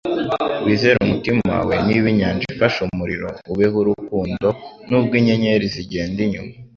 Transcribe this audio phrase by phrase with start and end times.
[0.65, 4.47] Wizere umutima wawe niba inyanja ifashe umuriro, ubeho urukundo
[4.89, 6.53] nubwo inyenyeri zigenda inyuma.”